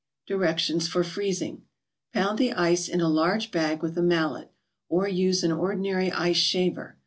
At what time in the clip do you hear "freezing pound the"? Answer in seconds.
1.03-2.53